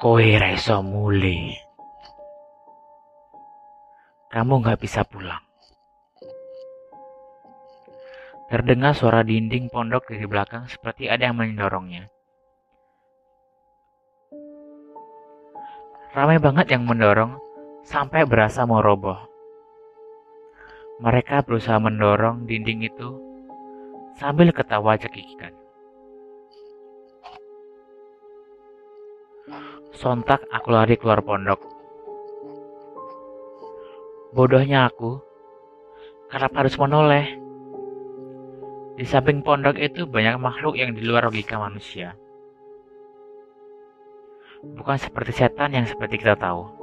[0.00, 1.60] Kowe raiso mule.
[4.32, 5.44] Kamu nggak bisa pulang.
[8.48, 12.08] Terdengar suara dinding pondok dari belakang seperti ada yang mendorongnya.
[16.16, 17.36] Ramai banget yang mendorong
[17.84, 19.20] sampai berasa mau roboh.
[21.04, 23.20] Mereka berusaha mendorong dinding itu
[24.16, 25.52] sambil ketawa cekikikan.
[30.00, 31.60] Sontak aku lari keluar pondok.
[34.32, 35.20] Bodohnya aku,
[36.32, 37.36] kenapa harus menoleh?
[38.96, 42.16] Di samping pondok itu banyak makhluk yang di luar logika manusia.
[44.64, 46.79] Bukan seperti setan yang seperti kita tahu.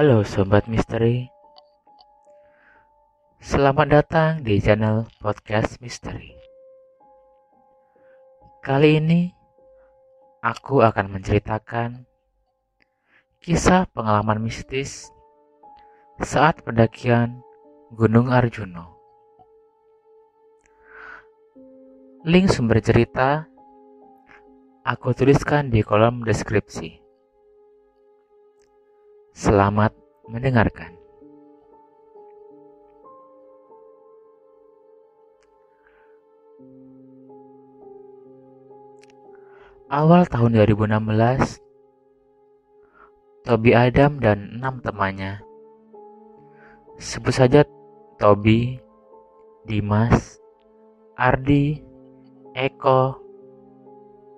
[0.00, 1.28] Halo Sobat Misteri.
[3.36, 6.32] Selamat datang di channel Podcast Misteri.
[8.64, 9.28] Kali ini
[10.40, 12.08] Aku akan menceritakan
[13.44, 15.12] Kisah pengalaman mistis
[16.16, 17.44] Saat pendakian
[17.92, 18.96] Gunung Arjuno
[22.24, 23.44] Link sumber cerita
[24.80, 27.09] Aku tuliskan di kolom deskripsi
[29.40, 29.96] Selamat
[30.28, 30.92] mendengarkan.
[39.88, 41.56] Awal tahun 2016,
[43.48, 45.40] Tobi Adam dan enam temannya,
[47.00, 47.64] sebut saja
[48.20, 48.76] Tobi,
[49.64, 50.36] Dimas,
[51.16, 51.80] Ardi,
[52.52, 53.16] Eko,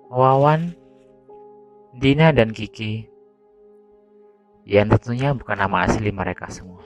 [0.07, 0.71] Wawan,
[1.91, 3.12] Dina dan Kiki
[4.63, 6.83] yang tentunya bukan nama asli mereka semua.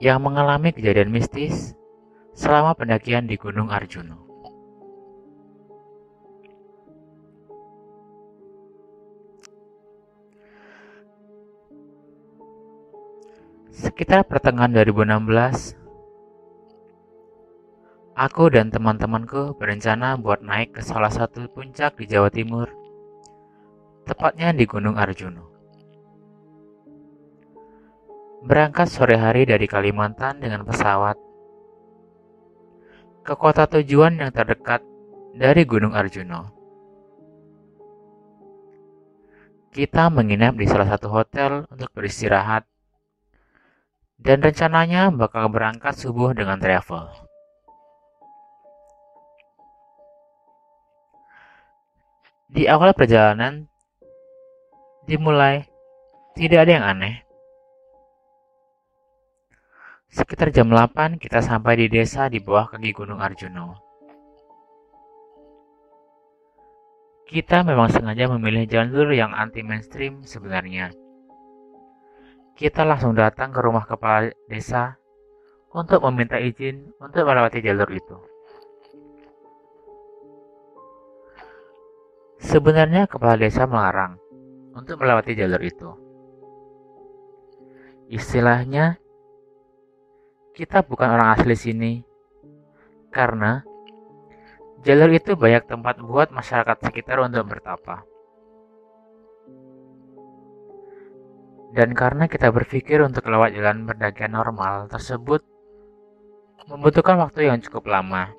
[0.00, 1.76] Yang mengalami kejadian mistis
[2.32, 4.24] selama pendakian di Gunung Arjuno.
[13.78, 15.78] Sekitar pertengahan 2016,
[18.18, 22.66] aku dan teman-temanku berencana buat naik ke salah satu puncak di Jawa Timur,
[24.02, 25.57] tepatnya di Gunung Arjuno.
[28.46, 31.18] Berangkat sore hari dari Kalimantan dengan pesawat
[33.26, 34.80] ke kota tujuan yang terdekat
[35.34, 36.54] dari Gunung Arjuno.
[39.74, 42.62] Kita menginap di salah satu hotel untuk beristirahat
[44.22, 47.10] dan rencananya bakal berangkat subuh dengan travel.
[52.48, 53.68] Di awal perjalanan
[55.04, 55.68] dimulai
[56.32, 57.27] tidak ada yang aneh.
[60.08, 63.76] Sekitar jam 8 kita sampai di desa di bawah kaki Gunung Arjuno.
[67.28, 70.96] Kita memang sengaja memilih jalur yang anti mainstream sebenarnya.
[72.56, 74.96] Kita langsung datang ke rumah kepala desa
[75.76, 78.16] untuk meminta izin untuk melewati jalur itu.
[82.40, 84.16] Sebenarnya kepala desa melarang
[84.72, 85.90] untuk melewati jalur itu.
[88.08, 88.96] Istilahnya,
[90.58, 91.92] kita bukan orang asli sini.
[93.14, 93.62] Karena
[94.82, 98.02] jalur itu banyak tempat buat masyarakat sekitar untuk bertapa.
[101.78, 105.46] Dan karena kita berpikir untuk lewat jalan berdagang normal tersebut
[106.66, 108.34] membutuhkan waktu yang cukup lama.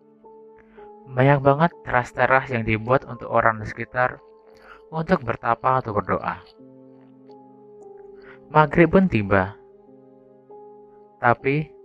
[1.04, 4.24] banyak banget teras-teras yang dibuat untuk orang di sekitar
[4.88, 6.40] untuk bertapa atau berdoa.
[8.48, 9.52] Maghrib pun tiba.
[11.20, 11.81] Tapi,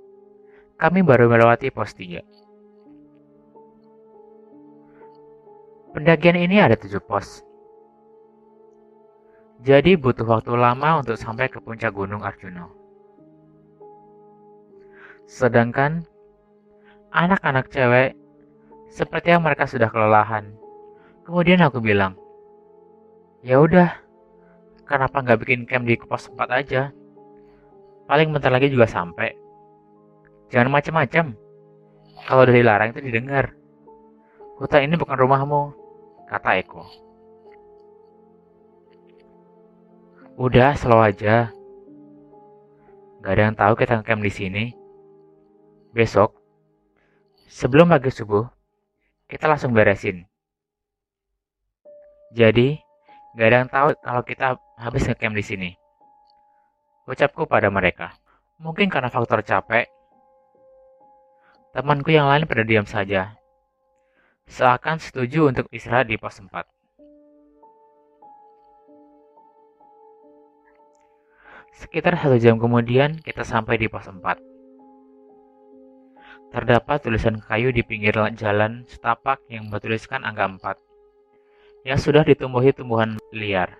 [0.77, 2.21] kami baru melewati pos 3.
[5.97, 7.41] Pendakian ini ada tujuh pos.
[9.65, 12.69] Jadi butuh waktu lama untuk sampai ke puncak Gunung Arjuna.
[15.25, 16.06] Sedangkan
[17.09, 18.13] anak-anak cewek
[18.94, 20.53] seperti yang mereka sudah kelelahan.
[21.25, 22.13] Kemudian aku bilang,
[23.41, 23.97] ya udah,
[24.85, 26.94] kenapa nggak bikin camp di pos 4 aja?
[28.06, 29.47] Paling bentar lagi juga sampai.
[30.48, 31.36] Jangan macam-macam.
[32.28, 33.56] Kalau dari larang itu didengar.
[34.58, 35.76] Hutan ini bukan rumahmu,
[36.28, 36.84] kata Eko.
[40.38, 41.50] Udah, slow aja.
[43.22, 44.64] Gak ada yang tahu kita camp di sini.
[45.92, 46.38] Besok,
[47.50, 48.46] sebelum pagi subuh,
[49.26, 50.30] kita langsung beresin.
[52.38, 52.78] Jadi,
[53.34, 54.48] gak ada yang tahu kalau kita
[54.78, 55.70] habis ngecamp di sini.
[57.10, 58.14] Ucapku pada mereka.
[58.62, 59.90] Mungkin karena faktor capek,
[61.75, 63.36] temanku yang lain pada diam saja.
[64.48, 66.64] Seakan setuju untuk istirahat di pos 4.
[71.75, 74.40] Sekitar satu jam kemudian, kita sampai di pos 4.
[76.48, 80.88] Terdapat tulisan kayu di pinggir jalan setapak yang bertuliskan angka 4
[81.84, 83.80] yang sudah ditumbuhi tumbuhan liar.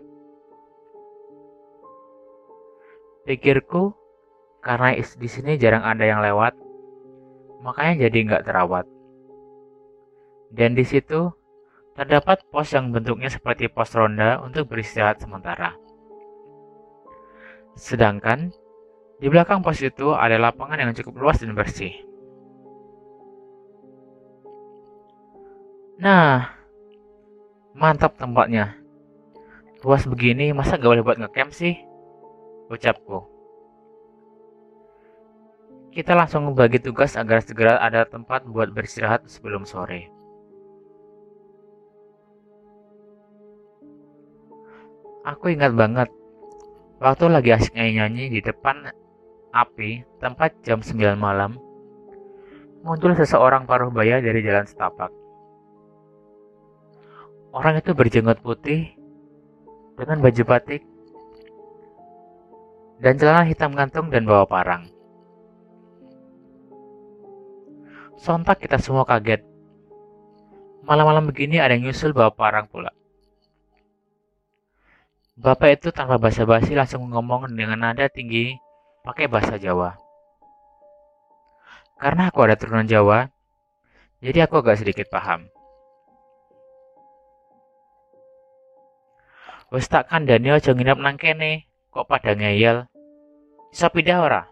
[3.24, 3.92] Pikirku,
[4.64, 6.56] karena di sini jarang ada yang lewat,
[7.62, 8.86] makanya jadi nggak terawat.
[10.54, 11.32] Dan di situ
[11.98, 15.74] terdapat pos yang bentuknya seperti pos ronda untuk beristirahat sementara.
[17.78, 18.54] Sedangkan
[19.18, 21.94] di belakang pos itu ada lapangan yang cukup luas dan bersih.
[25.98, 26.54] Nah,
[27.74, 28.78] mantap tempatnya.
[29.82, 31.74] Luas begini, masa gak boleh buat ngecamp sih?
[32.70, 33.37] Ucapku.
[35.98, 40.14] Kita langsung bagi tugas agar segera ada tempat buat beristirahat sebelum sore.
[45.26, 46.06] Aku ingat banget,
[47.02, 48.94] waktu lagi asik nyanyi-nyanyi di depan
[49.50, 51.58] api, tempat jam 9 malam,
[52.86, 55.10] muncul seseorang paruh baya dari jalan setapak.
[57.58, 58.94] Orang itu berjenggot putih
[59.98, 60.86] dengan baju batik
[63.02, 64.94] dan celana hitam gantung dan bawa parang.
[68.18, 69.46] Sontak kita semua kaget.
[70.82, 72.90] Malam-malam begini ada yang nyusul bawa parang pula.
[75.38, 78.58] Bapak itu tanpa basa-basi langsung ngomong dengan nada tinggi
[79.06, 79.94] pakai bahasa Jawa.
[82.02, 83.30] Karena aku ada turunan Jawa,
[84.18, 85.46] jadi aku agak sedikit paham.
[89.70, 92.90] Wes tak aja nginep nang kene, kok pada ngeyel.
[94.18, 94.48] Ora?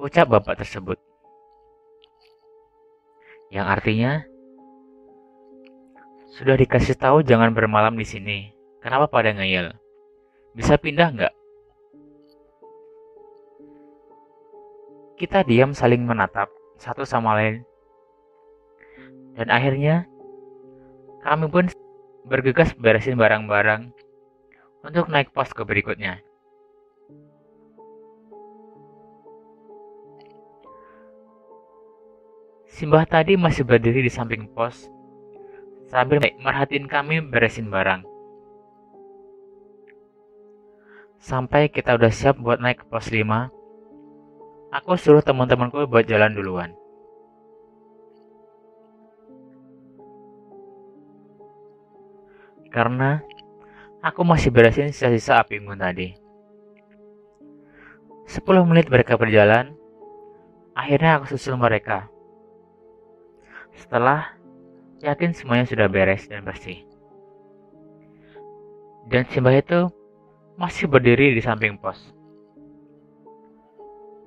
[0.00, 1.09] Ucap bapak tersebut.
[3.50, 4.12] Yang artinya,
[6.38, 8.54] sudah dikasih tahu jangan bermalam di sini.
[8.78, 9.74] Kenapa pada ngeyel?
[10.54, 11.34] Bisa pindah nggak?
[15.18, 17.66] Kita diam saling menatap satu sama lain.
[19.34, 20.06] Dan akhirnya,
[21.26, 21.66] kami pun
[22.24, 23.90] bergegas beresin barang-barang
[24.86, 26.22] untuk naik pos ke berikutnya.
[32.80, 34.88] Simbah tadi masih berdiri di samping pos
[35.92, 38.08] sambil merhatiin kami beresin barang.
[41.20, 43.52] Sampai kita udah siap buat naik ke pos 5,
[44.72, 46.72] aku suruh teman-temanku buat jalan duluan.
[52.72, 53.20] Karena
[54.00, 56.16] aku masih beresin sisa-sisa api unggun tadi.
[58.24, 59.76] Sepuluh menit mereka berjalan,
[60.72, 62.08] akhirnya aku susul mereka.
[63.80, 64.36] Setelah
[65.00, 66.84] yakin semuanya sudah beres dan bersih.
[69.08, 69.88] Dan Simbah itu
[70.60, 71.96] masih berdiri di samping pos.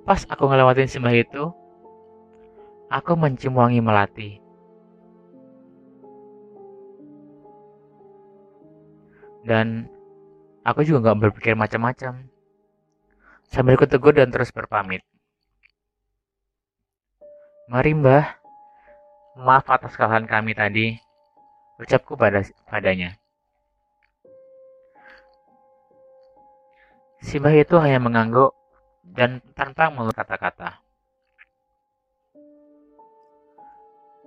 [0.03, 1.53] Pas aku ngelewatin Simbah itu,
[2.89, 4.41] aku mencium wangi melati.
[9.45, 9.87] Dan
[10.65, 12.25] aku juga nggak berpikir macam-macam.
[13.47, 15.05] Sambil kutegur dan terus berpamit.
[17.71, 18.42] Mari mbah,
[19.37, 20.97] maaf atas kesalahan kami tadi,
[21.81, 23.17] ucapku pada padanya.
[27.23, 28.51] Si mbah itu hanya mengangguk
[29.01, 30.83] dan tanpa mulut kata-kata.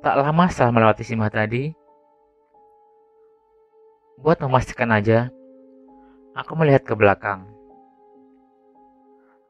[0.00, 1.72] Tak lama setelah melewati Simbah tadi,
[4.16, 5.28] Buat memastikan aja,
[6.32, 7.44] aku melihat ke belakang.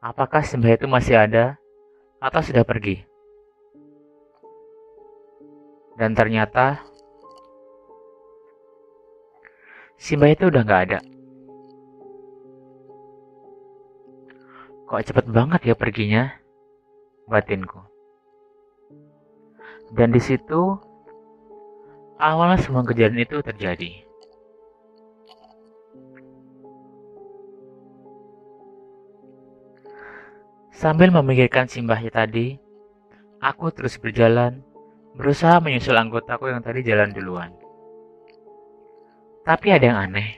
[0.03, 1.55] Apakah Simbah itu masih ada
[2.19, 3.07] atau sudah pergi?
[5.97, 6.87] Dan ternyata
[9.97, 10.99] Simbah itu udah nggak ada.
[14.87, 16.23] Kok cepet banget ya perginya?
[17.25, 17.81] Batinku.
[19.97, 20.77] Dan di situ
[22.21, 24.05] awalnya semua kejadian itu terjadi.
[30.77, 32.53] Sambil memikirkan simbahnya tadi,
[33.41, 34.61] aku terus berjalan,
[35.17, 37.49] berusaha menyusul anggotaku yang tadi jalan duluan.
[39.41, 40.29] Tapi ada yang aneh.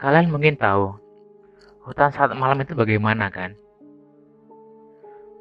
[0.00, 0.96] Kalian mungkin tahu,
[1.84, 3.52] hutan saat malam itu bagaimana kan?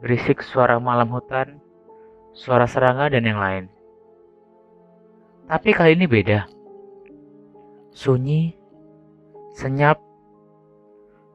[0.03, 1.63] Berisik suara malam hutan,
[2.35, 3.71] suara serangga dan yang lain.
[5.47, 6.49] Tapi kali ini beda.
[7.95, 8.51] Sunyi
[9.55, 10.01] senyap,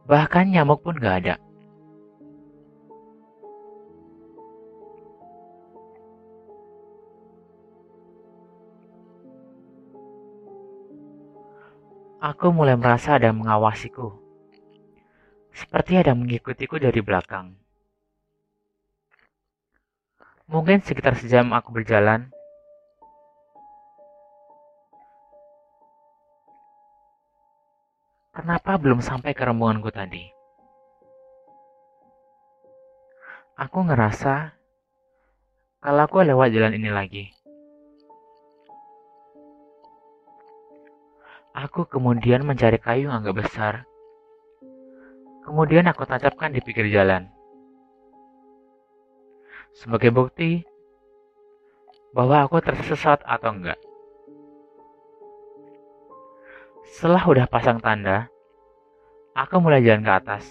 [0.05, 1.35] bahkan nyamuk pun gak ada.
[12.21, 14.13] Aku mulai merasa ada yang mengawasiku.
[15.57, 17.57] Seperti ada yang mengikutiku dari belakang.
[20.45, 22.29] Mungkin sekitar sejam aku berjalan,
[28.31, 30.23] Kenapa belum sampai ke rombonganku tadi?
[33.59, 34.55] Aku ngerasa
[35.83, 37.40] kalau aku lewat jalan ini lagi.
[41.51, 43.75] Aku kemudian mencari kayu yang agak besar.
[45.43, 47.27] Kemudian aku tancapkan di pinggir jalan.
[49.75, 50.63] Sebagai bukti
[52.15, 53.79] bahwa aku tersesat atau enggak.
[56.91, 58.31] Setelah udah pasang tanda,
[59.35, 60.45] aku mulai jalan ke atas.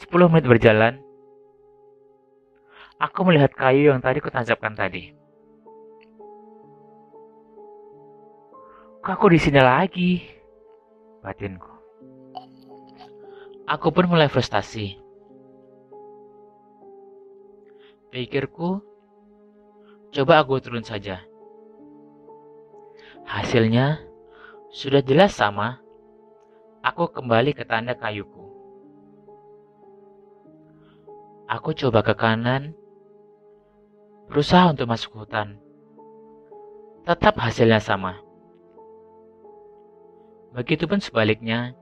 [0.00, 0.98] 10 menit berjalan,
[2.98, 5.19] aku melihat kayu yang tadi kutancapkan tadi.
[9.00, 10.20] Kok aku di sini lagi?
[11.24, 11.72] Batinku.
[13.64, 15.00] Aku pun mulai frustasi.
[18.12, 18.84] Pikirku,
[20.12, 21.24] coba aku turun saja.
[23.24, 24.04] Hasilnya
[24.68, 25.80] sudah jelas sama.
[26.84, 28.52] Aku kembali ke tanda kayuku.
[31.48, 32.76] Aku coba ke kanan,
[34.28, 35.56] berusaha untuk masuk hutan.
[37.08, 38.29] Tetap hasilnya sama.
[40.50, 41.78] Begitupun sebaliknya,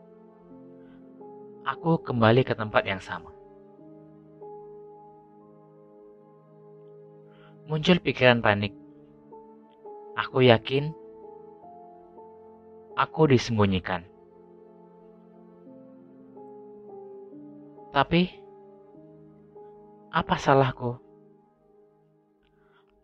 [1.64, 3.32] aku kembali ke tempat yang sama.
[7.64, 8.76] Muncul pikiran panik.
[10.20, 10.92] Aku yakin
[12.98, 14.04] aku disembunyikan.
[17.94, 18.28] Tapi,
[20.12, 21.00] apa salahku?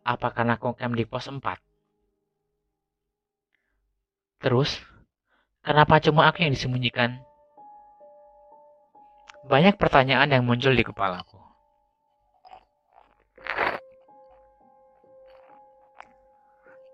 [0.04, 1.40] Apa karena aku camp di pos 4?
[4.44, 4.76] Terus,
[5.64, 7.18] kenapa cuma aku yang disembunyikan?
[9.48, 11.36] Banyak pertanyaan yang muncul di kepalaku.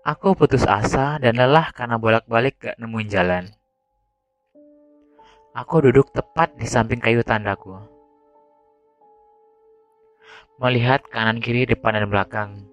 [0.01, 3.45] Aku putus asa dan lelah karena bolak-balik gak nemuin jalan.
[5.53, 7.77] Aku duduk tepat di samping kayu tandaku.
[10.57, 12.65] Melihat kanan kiri depan dan belakang.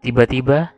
[0.00, 0.72] Tiba-tiba,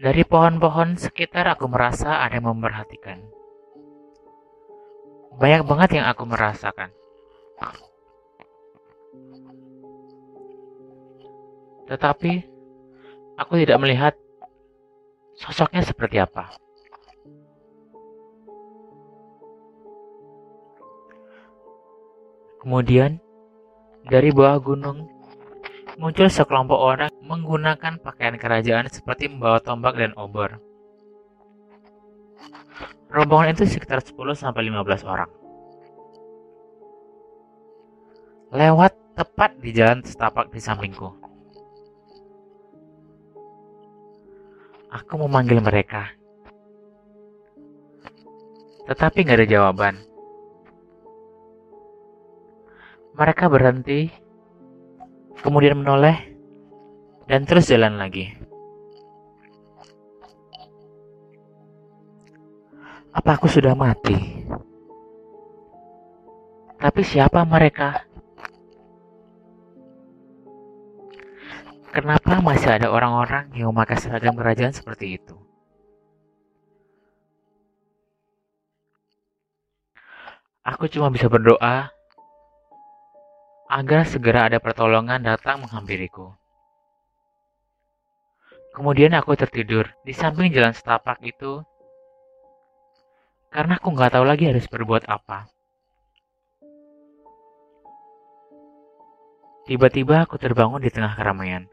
[0.00, 3.20] dari pohon-pohon sekitar aku merasa ada yang memperhatikan.
[5.36, 6.88] Banyak banget yang aku merasakan.
[11.84, 12.32] Tetapi
[13.36, 14.14] aku tidak melihat
[15.36, 16.48] sosoknya seperti apa.
[22.64, 23.20] Kemudian,
[24.08, 25.19] dari bawah gunung
[26.00, 30.56] muncul sekelompok orang menggunakan pakaian kerajaan seperti membawa tombak dan obor.
[33.12, 34.56] Rombongan itu sekitar 10-15
[35.04, 35.28] orang.
[38.56, 41.12] Lewat tepat di jalan setapak di sampingku.
[44.90, 46.08] Aku memanggil mereka.
[48.88, 49.94] Tetapi nggak ada jawaban.
[53.14, 54.29] Mereka berhenti,
[55.40, 56.16] kemudian menoleh,
[57.28, 58.32] dan terus jalan lagi.
[63.10, 64.46] Apa aku sudah mati?
[66.80, 68.06] Tapi siapa mereka?
[71.90, 75.34] Kenapa masih ada orang-orang yang memakai seragam kerajaan seperti itu?
[80.62, 81.90] Aku cuma bisa berdoa
[83.70, 86.34] agar segera ada pertolongan datang menghampiriku.
[88.74, 91.62] Kemudian aku tertidur di samping jalan setapak itu
[93.54, 95.46] karena aku nggak tahu lagi harus berbuat apa.
[99.70, 101.70] Tiba-tiba aku terbangun di tengah keramaian.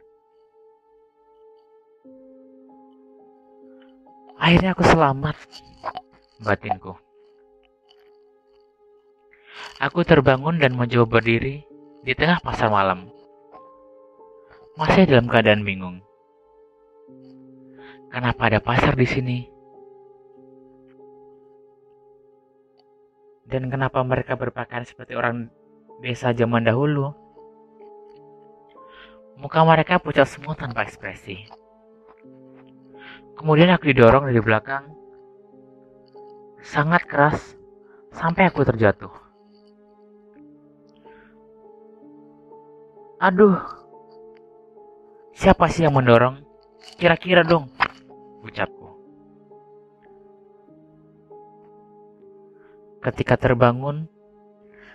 [4.37, 5.33] Akhirnya aku selamat,
[6.45, 6.93] batinku.
[9.81, 11.65] Aku terbangun dan mencoba berdiri
[12.03, 13.09] di tengah pasar malam.
[14.77, 16.05] Masih dalam keadaan bingung.
[18.13, 19.37] Kenapa ada pasar di sini?
[23.47, 25.47] Dan kenapa mereka berpakaian seperti orang
[26.03, 27.15] desa zaman dahulu?
[29.37, 31.47] Muka mereka pucat semua tanpa ekspresi.
[33.37, 34.97] Kemudian aku didorong dari belakang
[36.65, 37.55] sangat keras
[38.09, 39.26] sampai aku terjatuh.
[43.17, 43.57] Aduh,
[45.33, 46.37] siapa sih yang mendorong?
[47.01, 47.65] Kira-kira dong,
[48.45, 48.93] ucapku.
[53.01, 54.05] Ketika terbangun,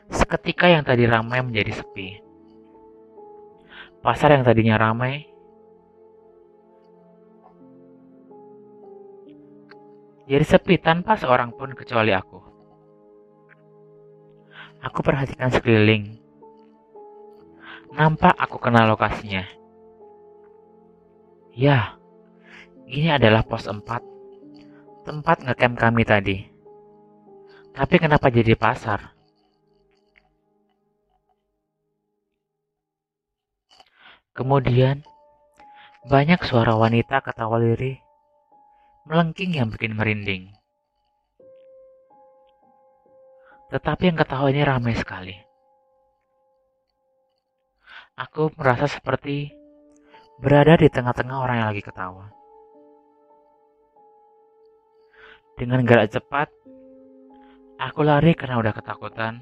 [0.06, 2.22] seketika yang tadi ramai menjadi sepi.
[4.06, 5.26] Pasar yang tadinya ramai
[10.30, 12.38] jadi sepi tanpa seorang pun kecuali aku.
[14.86, 16.21] Aku perhatikan sekeliling
[17.92, 19.44] Nampak aku kenal lokasinya.
[21.52, 22.00] Ya,
[22.88, 23.84] ini adalah pos 4.
[25.04, 26.36] Tempat ngecamp kami tadi.
[27.76, 29.12] Tapi kenapa jadi pasar?
[34.32, 35.04] Kemudian,
[36.08, 38.00] banyak suara wanita ketawa lirih
[39.04, 40.48] melengking yang bikin merinding.
[43.68, 45.51] Tetapi yang ketawa ini ramai sekali.
[48.12, 49.48] Aku merasa seperti
[50.36, 52.28] berada di tengah-tengah orang yang lagi ketawa.
[55.56, 56.52] Dengan gerak cepat,
[57.80, 59.40] aku lari karena udah ketakutan.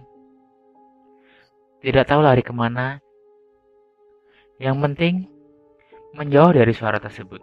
[1.82, 3.02] Tidak tahu lari ke mana.
[4.62, 5.14] Yang penting,
[6.14, 7.42] menjauh dari suara tersebut.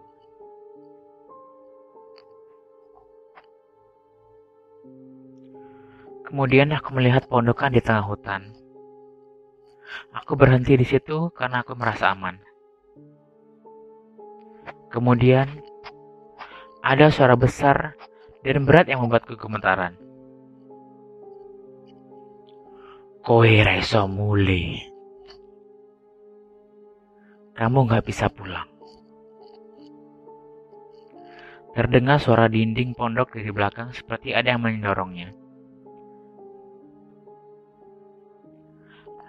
[6.23, 8.66] Kemudian aku melihat pondokan di tengah hutan.
[10.11, 12.39] Aku berhenti di situ karena aku merasa aman.
[14.87, 15.47] Kemudian,
[16.79, 17.99] ada suara besar
[18.43, 19.99] dan berat yang membuatku gemetaran.
[23.27, 24.79] Kowe raiso muli.
[27.59, 28.69] Kamu nggak bisa pulang.
[31.75, 35.35] Terdengar suara dinding pondok dari belakang seperti ada yang mendorongnya.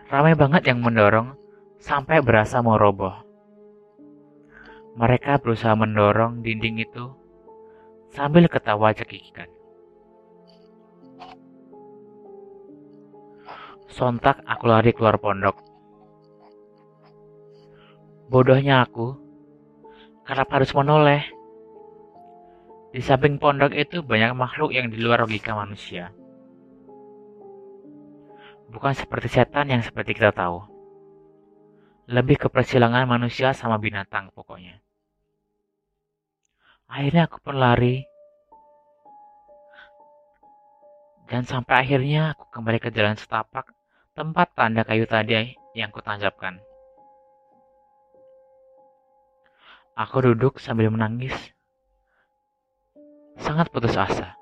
[0.09, 1.37] Ramai banget yang mendorong
[1.77, 3.13] sampai berasa mau roboh.
[4.97, 7.13] Mereka berusaha mendorong dinding itu
[8.09, 9.53] sambil ketawa cekikikan.
[13.93, 15.61] Sontak aku lari keluar pondok.
[18.33, 19.13] Bodohnya aku,
[20.25, 21.21] karena harus menoleh.
[22.97, 26.17] Di samping pondok itu banyak makhluk yang di luar logika manusia
[28.69, 30.61] bukan seperti setan yang seperti kita tahu.
[32.09, 34.81] Lebih ke persilangan manusia sama binatang pokoknya.
[36.89, 38.05] Akhirnya aku pun lari.
[41.29, 43.69] Dan sampai akhirnya aku kembali ke jalan setapak
[44.17, 46.57] tempat tanda kayu tadi yang kutancapkan.
[49.99, 51.35] Aku duduk sambil menangis,
[53.37, 54.39] sangat putus asa.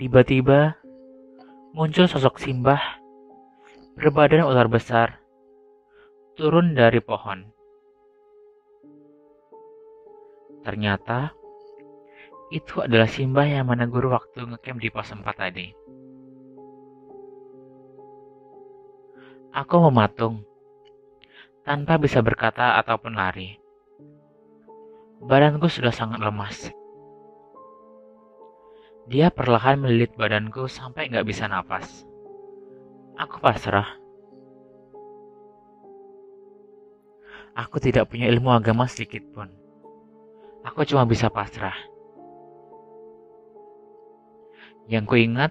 [0.00, 0.80] Tiba-tiba
[1.76, 2.80] muncul sosok Simbah
[4.00, 5.20] berbadan ular besar
[6.40, 7.44] turun dari pohon.
[10.64, 11.36] Ternyata
[12.48, 15.68] itu adalah Simbah yang menegur waktu ngecamp di pos 4 tadi.
[19.52, 20.48] Aku mematung
[21.60, 23.60] tanpa bisa berkata ataupun lari.
[25.20, 26.79] Badanku sudah sangat lemas.
[29.10, 32.06] Dia perlahan melilit badanku sampai nggak bisa napas.
[33.18, 33.98] Aku pasrah.
[37.58, 39.50] Aku tidak punya ilmu agama sedikit pun.
[40.62, 41.74] Aku cuma bisa pasrah.
[44.86, 45.50] Yang ku ingat,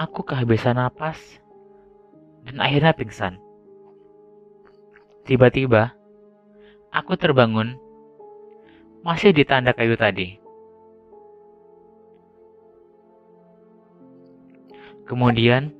[0.00, 1.20] aku kehabisan napas
[2.48, 3.36] dan akhirnya pingsan.
[5.28, 5.92] Tiba-tiba,
[6.88, 7.76] aku terbangun,
[9.04, 10.45] masih di tanda kayu tadi.
[15.06, 15.70] Kemudian,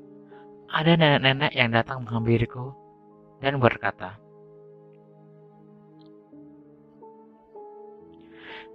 [0.70, 2.70] ada nenek-nenek yang datang menghampiriku
[3.42, 4.22] dan berkata,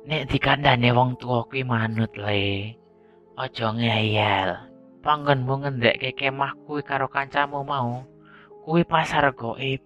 [0.02, 2.74] Nek dikandane wong tua kuwi manut le.
[3.38, 4.50] Aja ngeyel.
[5.06, 8.02] Panggonmu ngendekke kemah kuwi karo kancamu mau.
[8.66, 9.82] Kuwi pasar goib.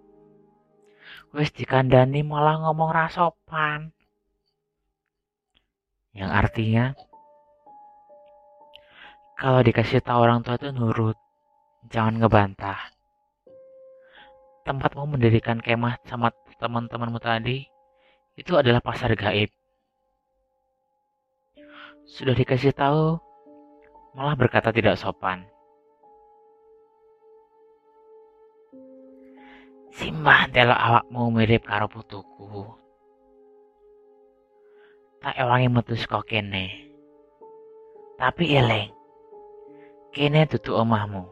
[1.35, 3.91] Wis dikandani malah ngomong rasopan.
[6.15, 6.85] Yang artinya,
[9.35, 11.19] kalau dikasih tahu orang tua itu nurut,
[11.91, 12.79] jangan ngebantah.
[14.63, 17.67] Tempatmu mendirikan kemah sama teman-temanmu tadi,
[18.39, 19.51] itu adalah pasar gaib.
[22.07, 23.19] Sudah dikasih tahu,
[24.15, 25.43] malah berkata tidak sopan.
[29.95, 32.67] Simbah delok awakmu mirip karo putuku.
[35.23, 36.91] Tak ewangi metu saka kene.
[38.19, 39.04] Tapi eling.
[40.15, 41.27] Kene dudu omahmu.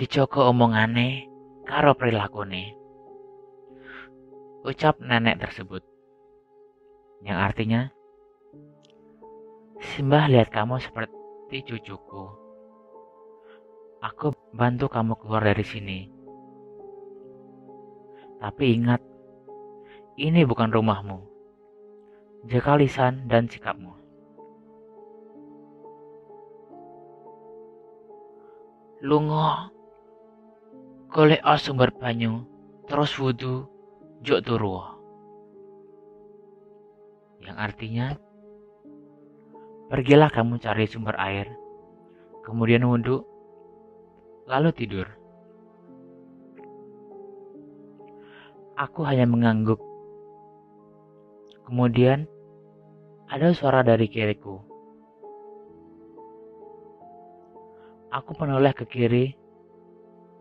[0.00, 1.28] Dijogo omongane
[1.68, 2.72] karo prilakune.
[4.64, 5.84] Ucap nenek tersebut.
[7.20, 7.82] Yang artinya,
[9.76, 12.24] Simbah lihat kamu seperti cucuku.
[14.00, 16.08] Aku bantu kamu keluar dari sini.
[18.40, 19.04] Tapi ingat,
[20.16, 21.28] ini bukan rumahmu.
[22.48, 23.99] Jaga lisan dan sikapmu.
[29.00, 29.72] Lungo,
[31.08, 32.44] golek sumber banyu,
[32.84, 33.64] terus wudhu,
[34.20, 34.76] juk turu.
[37.40, 38.06] Yang artinya,
[39.88, 41.48] pergilah kamu cari sumber air,
[42.44, 43.24] kemudian wudhu,
[44.44, 45.08] lalu tidur.
[48.76, 49.80] Aku hanya mengangguk.
[51.64, 52.28] Kemudian
[53.32, 54.69] ada suara dari kiriku.
[58.10, 59.38] Aku menoleh ke kiri.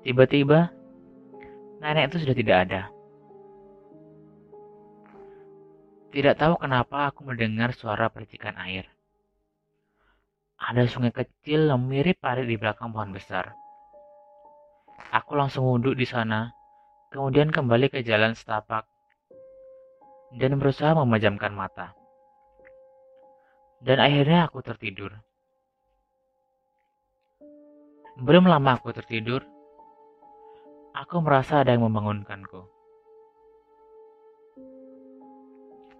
[0.01, 0.73] Tiba-tiba
[1.79, 2.81] nenek itu sudah tidak ada.
[6.09, 8.89] Tidak tahu kenapa aku mendengar suara percikan air.
[10.57, 13.53] Ada sungai kecil yang mirip parit di belakang pohon besar.
[15.13, 16.49] Aku langsung wudhu di sana
[17.13, 18.85] kemudian kembali ke jalan setapak
[20.37, 21.93] dan berusaha memejamkan mata.
[23.79, 25.13] Dan akhirnya aku tertidur.
[28.19, 29.47] Belum lama aku tertidur,
[30.91, 32.67] aku merasa ada yang membangunkanku.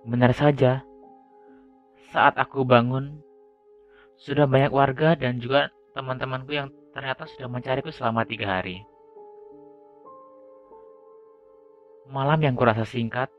[0.04, 0.84] Benar saja,
[2.12, 3.24] saat aku bangun,
[4.20, 8.84] sudah banyak warga dan juga teman-temanku yang ternyata sudah mencariku selama tiga hari.
[12.12, 13.32] Malam yang kurasa singkat,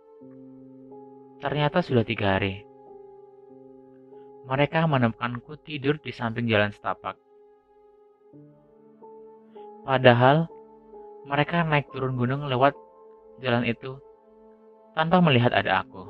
[1.37, 2.65] ternyata sudah tiga hari.
[4.49, 7.21] Mereka menemukanku tidur di samping jalan setapak.
[9.85, 10.49] Padahal,
[11.25, 12.77] mereka naik turun gunung lewat
[13.41, 13.97] jalan itu
[14.93, 16.05] tanpa melihat ada aku.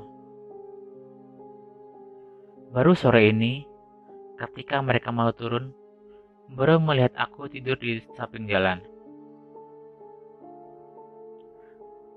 [2.71, 3.67] Baru sore ini,
[4.39, 5.75] ketika mereka mau turun,
[6.51, 8.79] baru melihat aku tidur di samping jalan.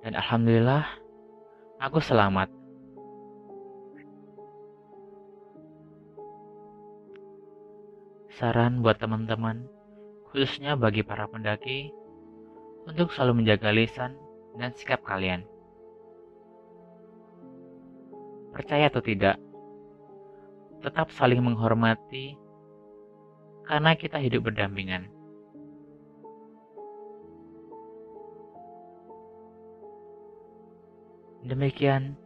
[0.03, 0.85] Dan alhamdulillah
[1.83, 2.51] aku selamat.
[8.35, 9.71] Saran buat teman-teman,
[10.35, 11.95] khususnya bagi para pendaki,
[12.91, 14.19] untuk selalu menjaga lisan
[14.59, 15.47] dan sikap kalian.
[18.51, 19.39] Percaya atau tidak,
[20.83, 22.35] tetap saling menghormati
[23.63, 25.07] karena kita hidup berdampingan.
[31.47, 32.19] Demikian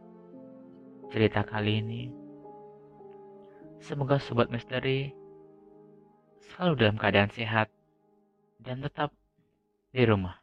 [1.13, 2.03] cerita kali ini.
[3.85, 5.13] Semoga sobat misteri
[6.41, 7.69] selalu dalam keadaan sehat
[8.59, 9.15] dan tetap
[9.95, 10.35] di rumah.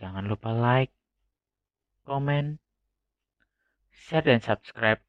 [0.00, 0.92] Jangan lupa like,
[2.04, 2.58] komen,
[3.92, 5.00] share dan subscribe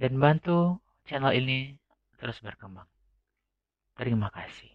[0.00, 1.76] dan bantu channel ini
[2.16, 2.88] terus berkembang.
[3.98, 4.72] Terima kasih.